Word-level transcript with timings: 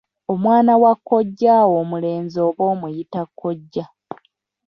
Omwana 0.33 0.73
wa 0.83 0.93
kojjaawo 1.07 1.73
omulenzi 1.83 2.37
oba 2.47 2.63
omuyita 2.73 3.21
kkojja. 3.27 3.85